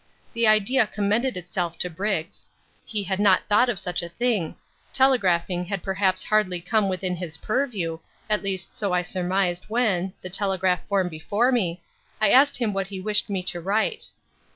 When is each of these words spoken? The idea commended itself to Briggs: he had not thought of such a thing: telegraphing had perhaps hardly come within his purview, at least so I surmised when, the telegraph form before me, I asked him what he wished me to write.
The 0.33 0.47
idea 0.47 0.87
commended 0.87 1.37
itself 1.37 1.77
to 1.77 1.87
Briggs: 1.87 2.47
he 2.85 3.03
had 3.03 3.19
not 3.19 3.47
thought 3.47 3.69
of 3.69 3.77
such 3.77 4.01
a 4.01 4.09
thing: 4.09 4.55
telegraphing 4.91 5.65
had 5.65 5.83
perhaps 5.83 6.23
hardly 6.23 6.59
come 6.59 6.89
within 6.89 7.15
his 7.17 7.37
purview, 7.37 7.99
at 8.27 8.41
least 8.41 8.75
so 8.75 8.93
I 8.93 9.03
surmised 9.03 9.65
when, 9.65 10.13
the 10.23 10.29
telegraph 10.31 10.87
form 10.87 11.07
before 11.07 11.51
me, 11.51 11.83
I 12.19 12.31
asked 12.31 12.57
him 12.57 12.73
what 12.73 12.87
he 12.87 12.99
wished 12.99 13.29
me 13.29 13.43
to 13.43 13.61
write. 13.61 14.07